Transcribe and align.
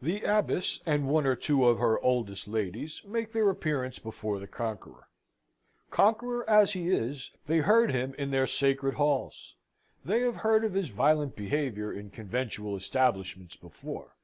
The 0.00 0.22
Abbess, 0.22 0.78
and 0.86 1.08
one 1.08 1.26
or 1.26 1.34
two 1.34 1.64
of 1.64 1.80
her 1.80 1.98
oldest 2.00 2.46
ladies, 2.46 3.02
make 3.04 3.32
their 3.32 3.50
appearance 3.50 3.98
before 3.98 4.38
the 4.38 4.46
conqueror. 4.46 5.08
Conqueror 5.90 6.48
as 6.48 6.74
he 6.74 6.86
is, 6.86 7.32
they 7.48 7.58
heard 7.58 7.90
him 7.90 8.14
in 8.16 8.30
their 8.30 8.46
sacred 8.46 8.94
halls. 8.94 9.56
They 10.04 10.20
have 10.20 10.36
heard 10.36 10.64
of 10.64 10.74
his 10.74 10.90
violent 10.90 11.34
behaviour 11.34 11.92
in 11.92 12.10
conventual 12.10 12.76
establishments 12.76 13.56
before. 13.56 14.14